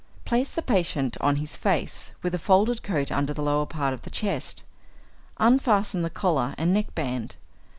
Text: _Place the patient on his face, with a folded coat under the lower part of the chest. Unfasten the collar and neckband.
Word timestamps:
_Place 0.25 0.49
the 0.49 0.63
patient 0.63 1.15
on 1.21 1.35
his 1.35 1.55
face, 1.55 2.13
with 2.23 2.33
a 2.33 2.39
folded 2.39 2.81
coat 2.81 3.11
under 3.11 3.35
the 3.35 3.43
lower 3.43 3.67
part 3.67 3.93
of 3.93 4.01
the 4.01 4.09
chest. 4.09 4.63
Unfasten 5.37 6.01
the 6.01 6.09
collar 6.09 6.55
and 6.57 6.73
neckband. 6.73 7.35